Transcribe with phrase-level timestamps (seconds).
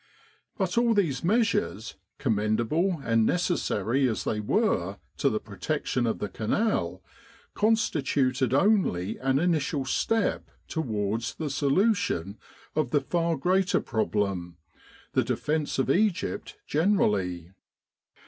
[0.57, 6.17] But all these measures, commendable and neces sary as they were to the protection of
[6.17, 7.03] the Canal,
[7.53, 12.39] con stituted only an initial step towards the solution
[12.75, 14.57] of the far greater problem
[15.13, 17.51] the defence of Egypt gener ally.